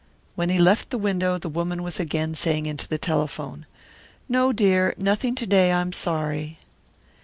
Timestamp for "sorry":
5.93-6.57